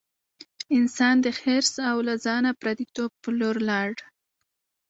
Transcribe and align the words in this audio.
انسان 0.77 1.15
د 1.25 1.27
حرص 1.41 1.73
او 1.89 1.97
له 2.07 2.15
ځانه 2.25 2.51
پردیتوب 2.61 3.11
په 3.23 3.29
لور 3.39 3.57
لاړ. 3.69 3.89